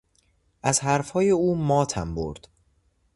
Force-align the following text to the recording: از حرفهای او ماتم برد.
از 0.63 0.79
حرفهای 0.79 1.29
او 1.29 1.55
ماتم 1.55 2.15
برد. 2.15 2.47